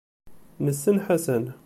[0.65, 1.45] Nessen Ḥasan.